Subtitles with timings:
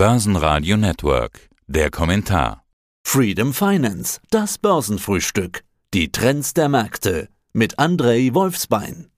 [0.00, 1.50] Börsenradio Network.
[1.66, 2.64] Der Kommentar.
[3.06, 5.62] Freedom Finance, das Börsenfrühstück.
[5.92, 9.09] Die Trends der Märkte mit Andrei Wolfsbein.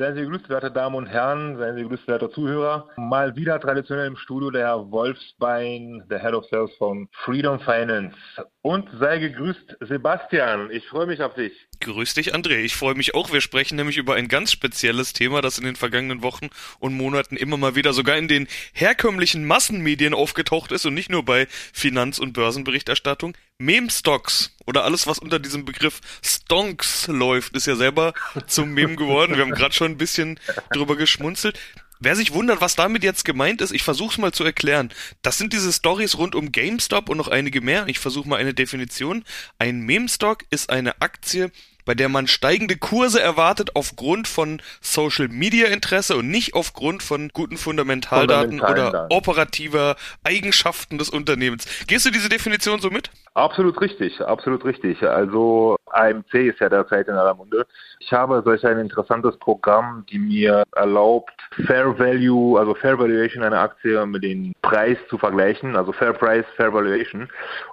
[0.00, 2.88] Seien Sie gegrüßt, werte Damen und Herren, seien Sie gegrüßt, werte Zuhörer.
[2.96, 8.16] Mal wieder traditionell im Studio der Herr Wolfsbein, der Head of Sales von Freedom Finance.
[8.62, 10.70] Und sei gegrüßt, Sebastian.
[10.70, 11.52] Ich freue mich auf dich.
[11.80, 12.58] Grüß dich, André.
[12.58, 13.32] Ich freue mich auch.
[13.32, 17.36] Wir sprechen nämlich über ein ganz spezielles Thema, das in den vergangenen Wochen und Monaten
[17.36, 22.20] immer mal wieder sogar in den herkömmlichen Massenmedien aufgetaucht ist und nicht nur bei Finanz-
[22.20, 23.36] und Börsenberichterstattung.
[23.58, 28.14] Meme-Stocks oder alles, was unter diesem Begriff Stonks läuft, ist ja selber
[28.46, 29.34] zum Meme geworden.
[29.34, 30.38] Wir haben gerade schon ein bisschen
[30.70, 31.58] drüber geschmunzelt.
[32.00, 34.90] Wer sich wundert, was damit jetzt gemeint ist, ich versuche mal zu erklären.
[35.22, 37.88] Das sind diese Stories rund um GameStop und noch einige mehr.
[37.88, 39.24] Ich versuche mal eine Definition.
[39.58, 41.50] Ein Meme-Stock ist eine Aktie,
[41.84, 47.30] bei der man steigende Kurse erwartet aufgrund von Social Media Interesse und nicht aufgrund von
[47.30, 51.64] guten Fundamentaldaten oder operativer Eigenschaften des Unternehmens.
[51.88, 53.10] Gehst du diese Definition so mit?
[53.38, 55.00] Absolut richtig, absolut richtig.
[55.06, 57.66] Also AMC ist ja derzeit in aller Munde.
[58.00, 61.30] Ich habe solch ein interessantes Programm, die mir erlaubt,
[61.64, 66.46] Fair Value, also Fair Valuation einer Aktie mit dem Preis zu vergleichen, also Fair Price,
[66.56, 67.28] Fair Valuation.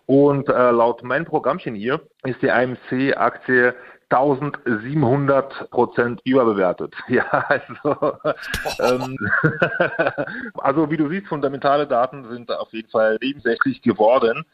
[0.06, 3.74] Und äh, laut meinem Programmchen hier ist die AMC-Aktie
[4.10, 6.94] 1700 Prozent überbewertet.
[7.08, 8.18] Ja, also,
[8.82, 9.18] ähm,
[10.60, 14.46] also wie du siehst, fundamentale Daten sind auf jeden Fall nebensächlich geworden.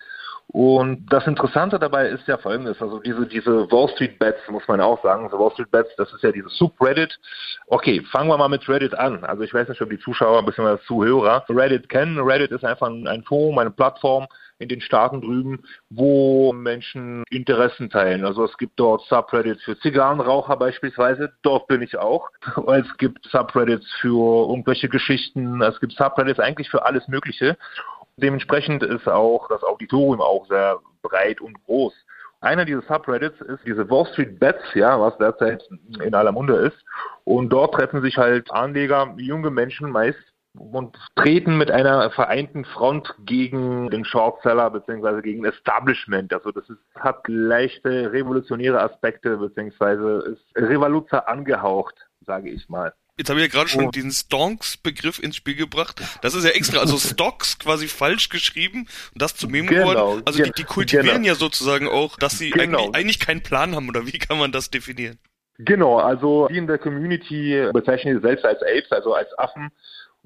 [0.48, 4.82] Und das Interessante dabei ist ja folgendes, also diese, diese Wall Street Bets, muss man
[4.82, 7.18] auch sagen, so Wall Street Bets, das ist ja dieses Subreddit.
[7.68, 9.24] Okay, fangen wir mal mit Reddit an.
[9.24, 10.78] Also ich weiß nicht, ob die Zuschauer bzw.
[10.86, 12.20] Zuhörer Reddit kennen.
[12.20, 14.28] Reddit ist einfach ein Forum, eine Plattform,
[14.62, 18.24] in den Staaten drüben, wo Menschen Interessen teilen.
[18.24, 22.30] Also es gibt dort Subreddits für Zigarrenraucher beispielsweise, dort bin ich auch.
[22.72, 27.58] Es gibt Subreddits für irgendwelche Geschichten, es gibt Subreddits eigentlich für alles Mögliche.
[28.22, 31.94] Dementsprechend ist auch das Auditorium auch sehr breit und groß.
[32.42, 35.64] Einer dieser Subreddits ist diese Wall Street Bets, ja, was derzeit
[36.04, 36.78] in aller Munde ist.
[37.24, 40.18] Und dort treffen sich halt Anleger, junge Menschen meist,
[40.58, 45.22] und treten mit einer vereinten Front gegen den Shortseller bzw.
[45.22, 46.34] gegen Establishment.
[46.34, 50.32] Also das ist, hat leichte revolutionäre Aspekte bzw.
[50.32, 51.96] ist Revoluzer angehaucht,
[52.26, 52.94] sage ich mal.
[53.18, 53.92] Jetzt habe ich ja gerade schon oh.
[53.92, 56.02] diesen Stonks-Begriff ins Spiel gebracht.
[56.22, 60.24] Das ist ja extra, also Stocks quasi falsch geschrieben und das zu Meme genau, geworden.
[60.26, 61.28] Also die, die kultivieren genau.
[61.28, 62.80] ja sozusagen auch, dass sie genau.
[62.80, 65.20] eigentlich, eigentlich keinen Plan haben oder wie kann man das definieren?
[65.58, 69.72] Genau, also die in der Community bezeichnen sie selbst als Apes, also als Affen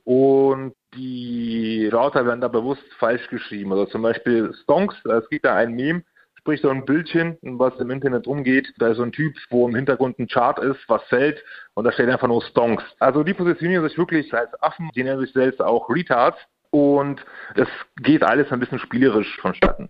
[0.06, 3.72] und die Router werden da bewusst falsch geschrieben.
[3.72, 6.03] Also zum Beispiel Stonks, es gibt da ein Meme,
[6.45, 8.72] sprich so ein Bildchen, was im Internet umgeht.
[8.78, 11.91] Da ist so ein Typ, wo im Hintergrund ein Chart ist, was fällt und da
[11.91, 12.83] steht einfach nur Stonks.
[13.00, 16.38] Also die positionieren sich wirklich als Affen, die nennen sich selbst auch Retards.
[16.69, 17.67] Und es
[18.03, 19.89] geht alles ein bisschen spielerisch vonstatten.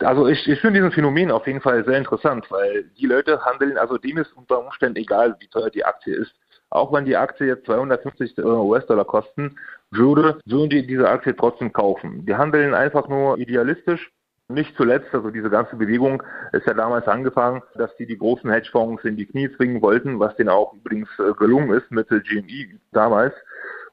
[0.00, 3.78] Also ich, ich finde diesen Phänomen auf jeden Fall sehr interessant, weil die Leute handeln,
[3.78, 6.34] also dem ist unter Umständen egal, wie teuer die Aktie ist.
[6.70, 9.56] Auch wenn die Aktie jetzt 250 US-Dollar kosten
[9.90, 12.26] würde, würden die diese Aktie trotzdem kaufen.
[12.26, 14.12] Die handeln einfach nur idealistisch.
[14.48, 19.04] Nicht zuletzt, also diese ganze Bewegung ist ja damals angefangen, dass die die großen Hedgefonds
[19.04, 23.34] in die Knie zwingen wollten, was denen auch übrigens äh, gelungen ist mit GME damals.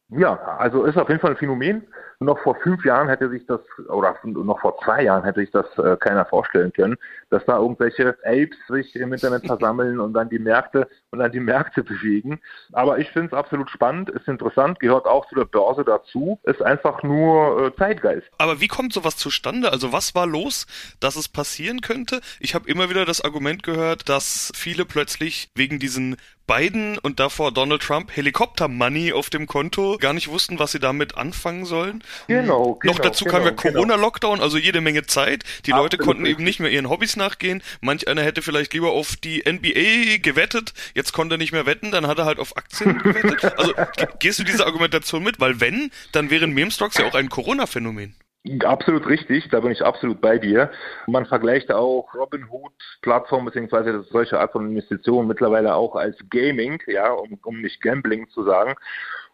[0.09, 1.87] Ja, also ist auf jeden Fall ein Phänomen.
[2.19, 5.65] Noch vor fünf Jahren hätte sich das, oder noch vor zwei Jahren hätte sich das
[5.77, 6.95] äh, keiner vorstellen können,
[7.29, 11.39] dass da irgendwelche Apes sich im Internet versammeln und dann die Märkte und dann die
[11.39, 12.39] Märkte bewegen.
[12.71, 16.61] Aber ich finde es absolut spannend, ist interessant, gehört auch zu der Börse dazu, ist
[16.61, 18.27] einfach nur äh, Zeitgeist.
[18.37, 19.71] Aber wie kommt sowas zustande?
[19.71, 20.65] Also was war los,
[20.99, 22.21] dass es passieren könnte?
[22.39, 26.15] Ich habe immer wieder das Argument gehört, dass viele plötzlich wegen diesen
[26.47, 31.15] Biden und davor Donald Trump Helikopter-Money auf dem Konto gar nicht wussten, was sie damit
[31.15, 32.03] anfangen sollen.
[32.27, 32.75] Genau.
[32.75, 33.73] genau Noch dazu genau, kam ja genau.
[33.73, 35.43] Corona-Lockdown, also jede Menge Zeit.
[35.65, 37.63] Die Absolut Leute konnten eben nicht mehr ihren Hobbys nachgehen.
[37.81, 40.73] Manch einer hätte vielleicht lieber auf die NBA gewettet.
[40.93, 43.57] Jetzt konnte er nicht mehr wetten, dann hat er halt auf Aktien gewettet.
[43.57, 43.73] Also
[44.19, 45.39] gehst du diese Argumentation mit?
[45.39, 48.15] Weil wenn, dann wären Meme-Stocks ja auch ein Corona-Phänomen.
[48.65, 50.69] Absolut richtig, da bin ich absolut bei dir.
[51.07, 57.39] Man vergleicht auch Robinhood-Plattformen beziehungsweise solche Art von Investitionen mittlerweile auch als Gaming, ja, um,
[57.41, 58.75] um nicht Gambling zu sagen.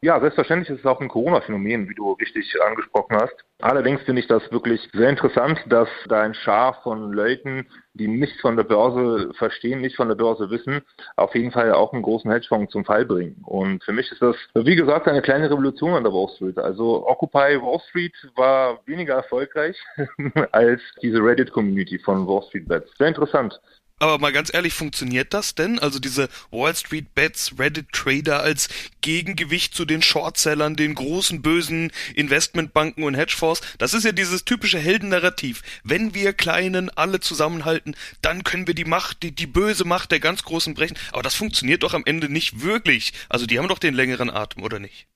[0.02, 3.36] Ja, selbstverständlich ist es auch ein Corona-Phänomen, wie du richtig angesprochen hast.
[3.62, 8.40] Allerdings finde ich das wirklich sehr interessant, dass da ein Schar von Leuten, die nichts
[8.40, 10.82] von der Börse verstehen, nicht von der Börse wissen,
[11.18, 13.44] auf jeden Fall auch einen großen Hedgefonds zum Fall bringen.
[13.46, 16.58] Und für mich ist das, wie gesagt, eine kleine Revolution an der Wall Street.
[16.58, 19.76] Also Occupy Wall Street war weniger erfolgreich
[20.54, 22.90] als diese Reddit-Community von Wall Street Bets.
[22.98, 23.60] Sehr interessant.
[24.00, 25.78] Aber mal ganz ehrlich, funktioniert das denn?
[25.78, 28.70] Also diese Wall Street Bets, Reddit Trader als
[29.02, 34.80] Gegengewicht zu den Shortsellern, den großen bösen Investmentbanken und Hedgefonds, das ist ja dieses typische
[34.80, 35.62] Heldennarrativ.
[35.84, 40.22] Wenn wir Kleinen alle zusammenhalten, dann können wir die Macht, die, die böse Macht der
[40.22, 40.98] ganz Großen brechen.
[41.12, 43.12] Aber das funktioniert doch am Ende nicht wirklich.
[43.28, 45.08] Also die haben doch den längeren Atem, oder nicht?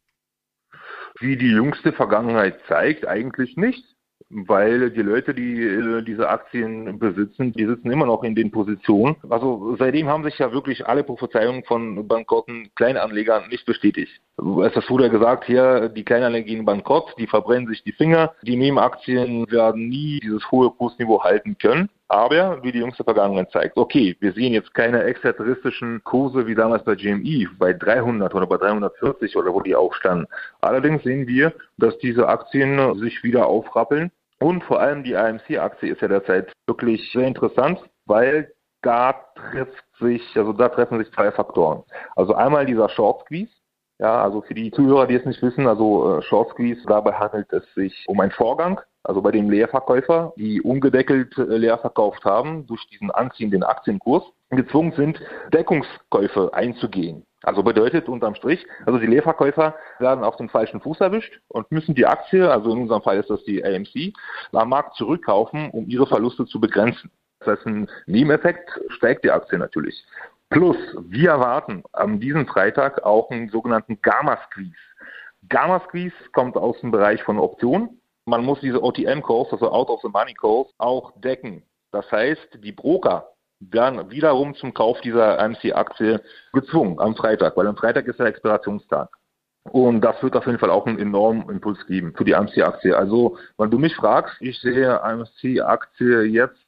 [1.19, 3.92] Wie die jüngste Vergangenheit zeigt, eigentlich nicht
[4.47, 9.15] weil die Leute, die äh, diese Aktien besitzen, die sitzen immer noch in den Positionen.
[9.29, 14.11] Also seitdem haben sich ja wirklich alle Prophezeiungen von bankrotten Kleinanlegern nicht bestätigt.
[14.37, 18.55] Es wurde ja gesagt, hier, die Kleinanleger gehen bankrott, die verbrennen sich die Finger, die
[18.55, 21.89] Nebenaktien werden nie dieses hohe Kursniveau halten können.
[22.13, 26.83] Aber, wie die jüngste Vergangenheit zeigt, okay, wir sehen jetzt keine exzentristischen Kurse wie damals
[26.83, 30.27] bei GME, bei 300 oder bei 340 oder wo die auch standen.
[30.61, 34.11] Allerdings sehen wir, dass diese Aktien sich wieder aufrappeln.
[34.43, 38.51] Und vor allem die AMC-Aktie ist ja derzeit wirklich sehr interessant, weil
[38.81, 41.83] da trifft sich, also da treffen sich zwei Faktoren.
[42.17, 43.53] Also einmal dieser Short Squeeze,
[43.99, 47.53] ja, also für die Zuhörer, die es nicht wissen, also äh, Short Squeeze, dabei handelt
[47.53, 52.67] es sich um einen Vorgang, also bei den Leerverkäufer, die ungedeckelt äh, leer verkauft haben,
[52.67, 55.21] durch diesen anziehenden Aktienkurs, gezwungen sind,
[55.53, 57.25] Deckungskäufe einzugehen.
[57.43, 61.93] Also bedeutet unterm Strich, also die Leerverkäufer werden auf den falschen Fuß erwischt und müssen
[61.93, 64.13] die Aktie, also in unserem Fall ist das die AMC,
[64.53, 67.11] am Markt zurückkaufen, um ihre Verluste zu begrenzen.
[67.39, 70.05] Das heißt, ein Nebeneffekt steigt die Aktie natürlich.
[70.49, 74.71] Plus, wir erwarten an diesem Freitag auch einen sogenannten Gamma-Squeeze.
[75.49, 77.99] Gamma-Squeeze kommt aus dem Bereich von Optionen.
[78.25, 81.63] Man muss diese OTM-Calls, also Out of the Money Calls, auch decken.
[81.91, 83.32] Das heißt, die Broker
[83.71, 86.21] werden wiederum zum Kauf dieser AMC-Aktie
[86.53, 89.09] gezwungen am Freitag, weil am Freitag ist der Expirationstag.
[89.63, 92.95] Und das wird auf jeden Fall auch einen enormen Impuls geben für die AMC-Aktie.
[92.97, 96.59] Also, wenn du mich fragst, ich sehe AMC-Aktie jetzt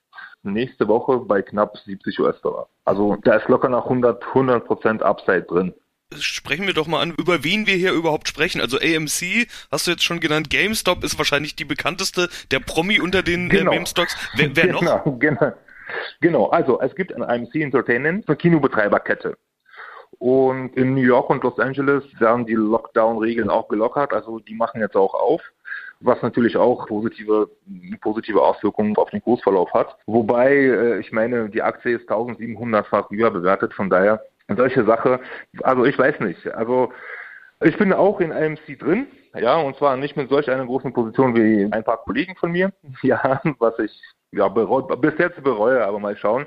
[0.46, 2.68] nächste Woche bei knapp 70 US-Dollar.
[2.86, 5.74] Also da ist locker nach 100, 100 Prozent Upside drin.
[6.20, 8.62] Sprechen wir doch mal an, über wen wir hier überhaupt sprechen.
[8.62, 13.24] Also AMC, hast du jetzt schon genannt, GameStop ist wahrscheinlich die bekannteste, der Promi unter
[13.24, 13.72] den äh, genau.
[13.72, 14.16] äh, Meme-Stocks.
[14.36, 15.20] Wer, wer genau, noch?
[15.20, 15.54] Genau,
[16.22, 16.48] genau.
[16.48, 19.38] Also es gibt eine AMC Entertainment, eine Kinobetreiberkette.
[20.18, 24.14] Und in New York und Los Angeles werden die Lockdown-Regeln auch gelockert.
[24.14, 25.42] Also die machen jetzt auch auf
[26.00, 27.50] was natürlich auch positive,
[28.02, 29.98] positive Auswirkungen auf den Kursverlauf hat.
[30.06, 34.22] Wobei, äh, ich meine, die Aktie ist 1700-fach überbewertet, von daher
[34.56, 35.20] solche Sache,
[35.64, 36.48] also ich weiß nicht.
[36.48, 36.92] Also
[37.62, 41.36] ich bin auch in AMC drin, ja, und zwar nicht mit solch einer großen Position
[41.36, 42.72] wie ein paar Kollegen von mir,
[43.02, 43.92] ja, was ich
[44.36, 46.46] ja bereu, bis jetzt bereue, aber mal schauen.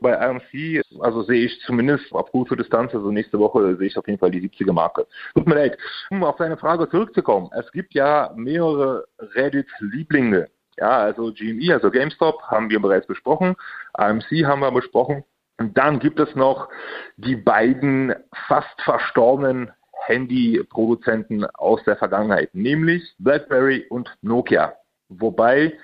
[0.00, 4.06] Bei AMC, also sehe ich zumindest auf gute Distanz, also nächste Woche sehe ich auf
[4.06, 5.06] jeden Fall die 70er Marke.
[5.34, 5.78] Tut mir leid.
[6.10, 10.48] Um auf deine Frage zurückzukommen, es gibt ja mehrere Reddit-Lieblinge.
[10.76, 13.56] Ja, also GME, also GameStop, haben wir bereits besprochen.
[13.94, 15.24] AMC haben wir besprochen.
[15.58, 16.68] Und dann gibt es noch
[17.16, 18.14] die beiden
[18.46, 19.72] fast verstorbenen
[20.06, 24.74] Handyproduzenten aus der Vergangenheit, nämlich BlackBerry und Nokia.
[25.08, 25.76] Wobei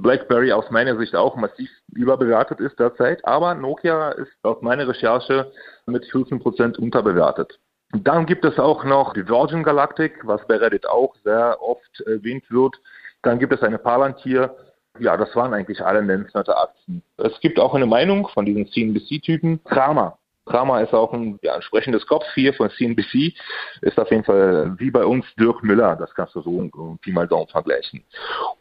[0.00, 5.50] BlackBerry aus meiner Sicht auch massiv überbewertet ist derzeit, aber Nokia ist aus meiner Recherche
[5.86, 7.58] mit 14% unterbewertet.
[7.92, 12.44] Dann gibt es auch noch die Virgin Galactic, was bei Reddit auch sehr oft erwähnt
[12.50, 12.76] wird.
[13.22, 14.54] Dann gibt es eine Palantir.
[14.98, 17.02] Ja, das waren eigentlich alle nennenswerte Aktien.
[17.16, 19.64] Es gibt auch eine Meinung von diesen CNBC-Typen.
[19.64, 20.18] Kramer
[20.48, 23.34] Kramer ist auch ein ja, entsprechendes Kopf hier von CNBC,
[23.82, 27.28] ist auf jeden Fall wie bei uns Dirk Müller, das kannst du so Pi mal
[27.28, 28.04] Daumen vergleichen.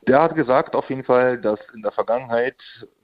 [0.08, 2.56] Der hat gesagt auf jeden Fall, dass in der Vergangenheit,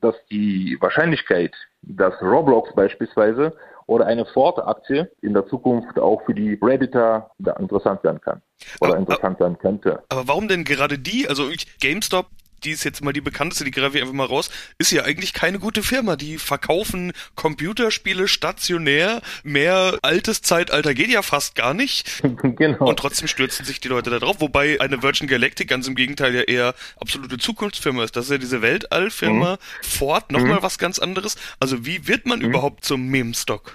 [0.01, 3.55] dass die Wahrscheinlichkeit, dass Roblox beispielsweise
[3.85, 8.41] oder eine Ford-Aktie in der Zukunft auch für die Redditor interessant werden kann
[8.79, 10.03] oder aber, interessant werden könnte.
[10.09, 11.27] Aber warum denn gerade die?
[11.27, 11.49] Also
[11.81, 12.27] GameStop
[12.63, 15.33] die ist jetzt mal die bekannteste, die greife ich einfach mal raus, ist ja eigentlich
[15.33, 16.15] keine gute Firma.
[16.15, 19.21] Die verkaufen Computerspiele stationär.
[19.43, 22.21] Mehr altes Zeitalter geht ja fast gar nicht.
[22.43, 22.87] genau.
[22.87, 24.37] Und trotzdem stürzen sich die Leute da drauf.
[24.39, 28.15] Wobei eine Virgin Galactic ganz im Gegenteil ja eher absolute Zukunftsfirma ist.
[28.15, 29.53] Das ist ja diese Weltallfirma.
[29.53, 29.57] Mhm.
[29.85, 30.63] Ford, nochmal mhm.
[30.63, 31.37] was ganz anderes.
[31.59, 32.45] Also wie wird man mhm.
[32.45, 33.73] überhaupt zum Meme-Stock?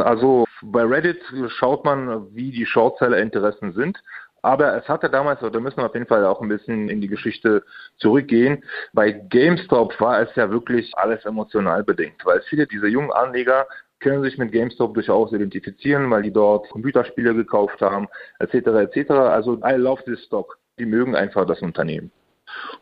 [0.00, 1.20] Also bei Reddit
[1.58, 4.02] schaut man, wie die Shortseller-Interessen sind.
[4.48, 7.06] Aber es hatte damals, oder müssen wir auf jeden Fall auch ein bisschen in die
[7.06, 7.62] Geschichte
[7.98, 8.64] zurückgehen,
[8.94, 13.66] bei GameStop war es ja wirklich alles emotional bedingt, weil viele dieser jungen Anleger
[14.00, 18.54] können sich mit GameStop durchaus identifizieren, weil die dort Computerspiele gekauft haben, etc.
[18.68, 19.10] etc.
[19.10, 20.56] Also I love this stock.
[20.78, 22.10] Die mögen einfach das Unternehmen.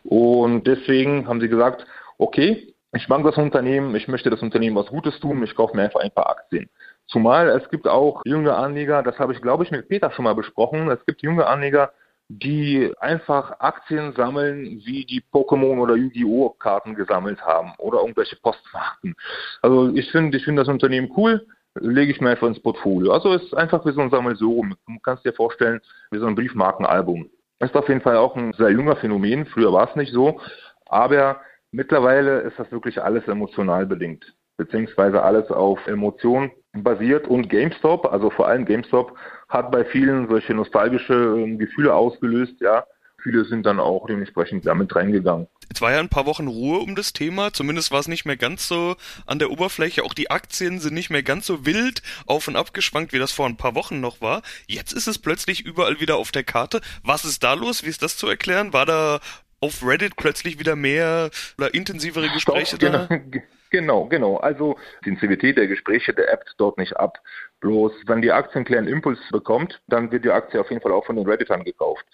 [0.05, 1.85] Und deswegen haben sie gesagt,
[2.19, 5.83] okay, ich mag das Unternehmen, ich möchte das Unternehmen was Gutes tun, ich kaufe mir
[5.83, 6.71] einfach ein paar Aktien.
[7.09, 10.35] Zumal es gibt auch junge Anleger, das habe ich glaube ich mit Peter schon mal
[10.35, 11.93] besprochen, es gibt junge Anleger,
[12.29, 16.51] die einfach Aktien sammeln, wie die Pokémon oder Yu-Gi-Oh!
[16.59, 19.15] Karten gesammelt haben oder irgendwelche Postmarken.
[19.63, 21.47] Also ich finde ich finde das Unternehmen cool,
[21.81, 23.13] lege ich mir einfach ins Portfolio.
[23.13, 24.75] Also es ist einfach wie so ein Sammelsurium.
[24.87, 27.31] Du kannst dir vorstellen, wie so ein Briefmarkenalbum.
[27.61, 29.47] Ist auf jeden Fall auch ein sehr junger Phänomen.
[29.47, 30.41] Früher war es nicht so.
[30.87, 34.35] Aber mittlerweile ist das wirklich alles emotional bedingt.
[34.57, 36.51] Beziehungsweise alles auf Emotionen
[36.83, 39.17] basiert und GameStop, also vor allem GameStop,
[39.49, 42.85] hat bei vielen solche nostalgische ähm, Gefühle ausgelöst, ja.
[43.23, 45.49] Viele sind dann auch dementsprechend damit reingegangen.
[45.69, 48.37] Jetzt war ja ein paar Wochen Ruhe um das Thema, zumindest war es nicht mehr
[48.37, 48.95] ganz so
[49.27, 50.05] an der Oberfläche.
[50.05, 53.33] Auch die Aktien sind nicht mehr ganz so wild auf und ab geschwankt, wie das
[53.33, 54.43] vor ein paar Wochen noch war.
[54.69, 56.81] Jetzt ist es plötzlich überall wieder auf der Karte.
[57.03, 57.83] Was ist da los?
[57.83, 58.73] Wie ist das zu erklären?
[58.73, 59.19] War da
[59.61, 63.09] auf Reddit plötzlich wieder mehr oder intensivere Gespräche Doch, da?
[63.71, 64.37] Genau, genau.
[64.37, 67.19] Also die Intensivität der Gespräche, der App dort nicht ab.
[67.61, 70.93] Bloß, wenn die Aktie einen kleinen Impuls bekommt, dann wird die Aktie auf jeden Fall
[70.93, 72.05] auch von den Redditern gekauft.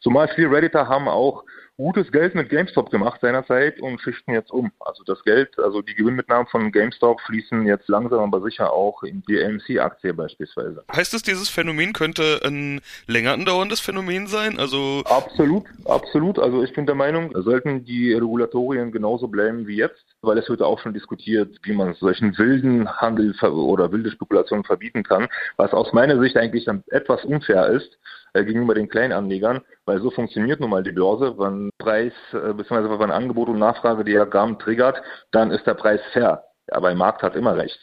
[0.00, 1.44] Zumal viele Redditor haben auch
[1.76, 4.70] gutes Geld mit GameStop gemacht seinerzeit und schichten jetzt um.
[4.80, 9.22] Also das Geld, also die Gewinnmitnahmen von GameStop fließen jetzt langsam aber sicher auch in
[9.28, 10.84] die AMC-Aktie beispielsweise.
[10.94, 14.58] Heißt es, dieses Phänomen könnte ein länger andauerndes Phänomen sein?
[14.58, 16.38] Also absolut, absolut.
[16.38, 20.62] Also ich bin der Meinung, sollten die Regulatorien genauso bleiben wie jetzt, weil es wird
[20.62, 25.92] auch schon diskutiert, wie man solchen wilden Handel oder wilde Spekulationen verbieten kann, was aus
[25.92, 27.98] meiner Sicht eigentlich dann etwas unfair ist
[28.34, 31.36] äh, gegenüber den Kleinanlegern, weil so funktioniert nun mal die Börse.
[31.38, 32.98] Wenn Preis äh, bzw.
[32.98, 35.02] wenn Angebot und Nachfrage Diagramm triggert,
[35.32, 36.44] dann ist der Preis fair.
[36.70, 37.78] Aber der Markt hat immer recht.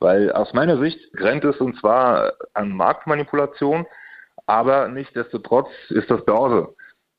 [0.00, 3.86] Weil aus meiner Sicht grenzt es und zwar an Marktmanipulation,
[4.46, 6.74] aber nichtsdestotrotz ist das Börse.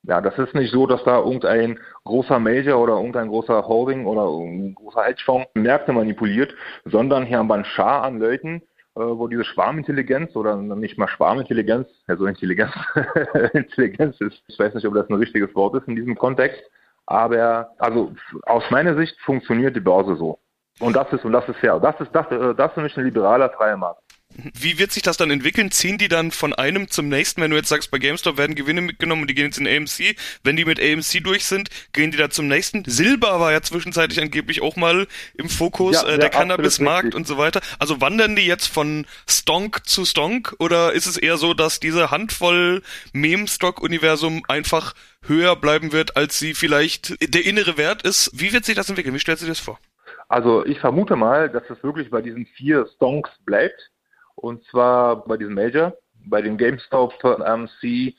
[0.07, 4.27] Ja, das ist nicht so, dass da irgendein großer Major oder irgendein großer Holding oder
[4.27, 6.53] ein großer Hedgefonds Märkte manipuliert,
[6.85, 8.61] sondern hier haben wir einen Schar an Leuten,
[8.95, 12.71] äh, wo diese Schwarmintelligenz oder nicht mal Schwarmintelligenz, also Intelligenz,
[13.53, 16.61] Intelligenz ist, ich weiß nicht, ob das ein richtiges Wort ist in diesem Kontext,
[17.07, 20.39] aber also aus meiner Sicht funktioniert die Börse so.
[20.79, 21.79] Und das ist und das ist fair.
[21.79, 24.01] Das ist das, äh, das ist mich ein liberaler freier Markt.
[24.37, 25.71] Wie wird sich das dann entwickeln?
[25.71, 27.41] Ziehen die dann von einem zum nächsten?
[27.41, 30.17] Wenn du jetzt sagst, bei GameStop werden Gewinne mitgenommen und die gehen jetzt in AMC.
[30.43, 32.83] Wenn die mit AMC durch sind, gehen die da zum nächsten.
[32.85, 37.37] Silber war ja zwischenzeitlich angeblich auch mal im Fokus, ja, äh, der Cannabismarkt und so
[37.37, 37.61] weiter.
[37.79, 42.11] Also wandern die jetzt von Stonk zu Stonk oder ist es eher so, dass diese
[42.11, 42.81] Handvoll
[43.13, 48.31] Meme-Stock-Universum einfach höher bleiben wird, als sie vielleicht der innere Wert ist?
[48.33, 49.15] Wie wird sich das entwickeln?
[49.15, 49.79] Wie stellst du dir das vor?
[50.27, 53.91] Also ich vermute mal, dass es wirklich bei diesen vier Stonks bleibt
[54.35, 55.93] und zwar bei diesem Major,
[56.27, 58.13] bei den GameStop, AMC,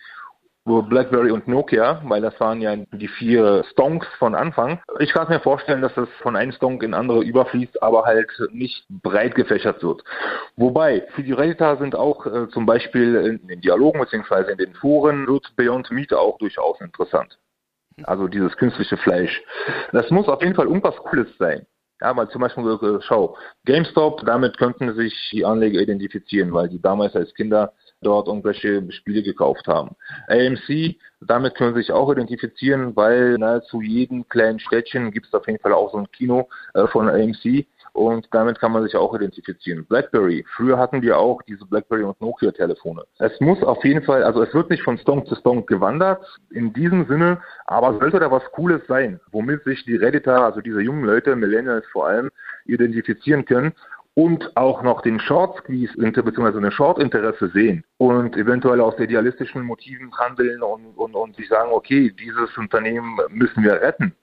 [0.67, 4.81] BlackBerry und Nokia, weil das waren ja die vier Stonks von Anfang.
[4.99, 8.85] Ich kann mir vorstellen, dass das von einem Stonk in andere überfließt, aber halt nicht
[8.89, 10.03] breit gefächert wird.
[10.57, 14.53] Wobei, für die Redditor sind auch äh, zum Beispiel in den Dialogen bzw.
[14.53, 17.39] in den Foren wird Beyond Meat auch durchaus interessant.
[18.03, 19.43] Also dieses künstliche Fleisch.
[19.93, 21.67] Das muss auf jeden Fall irgendwas Cooles sein.
[22.01, 27.17] Ja, weil zum Beispiel, schau, GameStop, damit könnten sich die Anleger identifizieren, weil die damals
[27.17, 27.73] als Kinder
[28.03, 29.97] dort irgendwelche Spiele gekauft haben.
[30.29, 35.47] AMC, damit können sie sich auch identifizieren, weil nahezu jedem kleinen Städtchen gibt es auf
[35.47, 39.15] jeden Fall auch so ein Kino äh, von AMC und damit kann man sich auch
[39.15, 39.87] identifizieren.
[39.87, 43.05] BlackBerry, früher hatten wir auch diese BlackBerry und Nokia Telefone.
[43.19, 46.75] Es muss auf jeden Fall, also es wird nicht von Stonk zu Stonk gewandert, in
[46.75, 51.05] diesem Sinne, aber sollte da was Cooles sein, womit sich die Redditor, also diese jungen
[51.05, 52.31] Leute, Millennials vor allem,
[52.67, 53.73] identifizieren können
[54.13, 56.59] und auch noch den Short Squeeze bzw.
[56.59, 61.71] eine Short Interesse sehen und eventuell aus idealistischen Motiven handeln und, und, und sich sagen,
[61.73, 64.15] okay, dieses Unternehmen müssen wir retten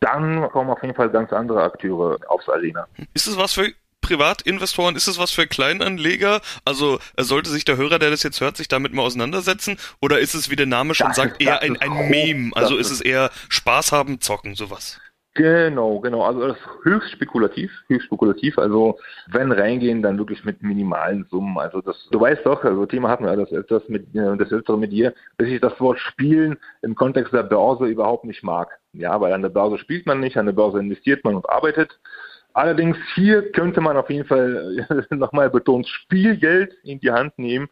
[0.00, 2.86] dann kommen auf jeden Fall ganz andere Akteure aufs Arena.
[3.14, 6.40] Ist es was für Privatinvestoren, ist es was für Kleinanleger?
[6.64, 9.78] Also äh, sollte sich der Hörer, der das jetzt hört, sich damit mal auseinandersetzen?
[10.00, 12.50] Oder ist es, wie der Name schon das sagt, eher ein, ein Meme?
[12.54, 14.98] Also ist es eher Spaß haben, zocken, sowas?
[15.34, 16.22] Genau, genau.
[16.22, 18.58] Also das ist höchst spekulativ, höchst spekulativ.
[18.58, 21.56] Also wenn reingehen, dann wirklich mit minimalen Summen.
[21.56, 24.76] Also das, du weißt doch, also Thema hatten wir das öfters mit äh, das öftere
[24.76, 28.80] mit dir, dass ich das Wort Spielen im Kontext der Börse überhaupt nicht mag.
[28.92, 32.00] Ja, weil an der Börse spielt man nicht, an der Börse investiert man und arbeitet.
[32.52, 37.68] Allerdings hier könnte man auf jeden Fall nochmal betont Spielgeld in die Hand nehmen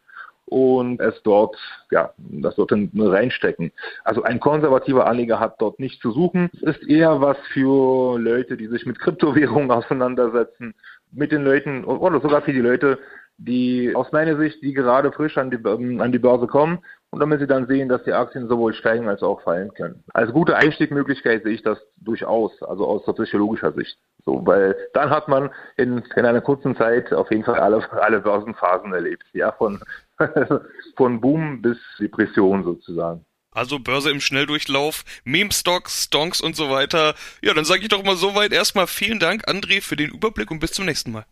[0.49, 1.55] und es dort,
[1.91, 3.71] ja, das dort reinstecken.
[4.03, 6.49] Also ein konservativer Anleger hat dort nichts zu suchen.
[6.53, 10.73] Es ist eher was für Leute, die sich mit Kryptowährungen auseinandersetzen,
[11.11, 12.99] mit den Leuten oder sogar für die Leute,
[13.37, 16.79] die aus meiner Sicht, die gerade frisch an die, an die Börse kommen
[17.09, 20.03] und damit sie dann sehen, dass die Aktien sowohl steigen als auch fallen können.
[20.13, 23.97] Als gute Einstiegmöglichkeit sehe ich das durchaus, also aus psychologischer Sicht.
[24.25, 28.19] So, weil dann hat man in, in einer kurzen Zeit auf jeden Fall alle, alle
[28.19, 29.79] Börsenphasen erlebt, ja, von,
[30.97, 33.25] von Boom bis Depression sozusagen.
[33.51, 37.15] Also Börse im Schnelldurchlauf, Meme-Stocks, Stonks und so weiter.
[37.41, 40.59] Ja, dann sage ich doch mal soweit erstmal vielen Dank, André, für den Überblick und
[40.59, 41.25] bis zum nächsten Mal.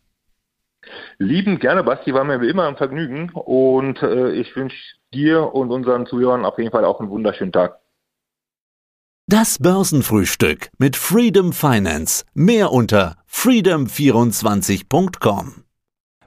[1.20, 4.78] Lieben gerne, Basti, war mir wie immer ein Vergnügen und äh, ich wünsche
[5.14, 7.80] dir und unseren Zuhörern auf jeden Fall auch einen wunderschönen Tag.
[9.28, 12.24] Das Börsenfrühstück mit Freedom Finance.
[12.34, 15.64] Mehr unter freedom24.com.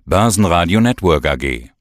[0.05, 1.71] Börsenradio Network AG.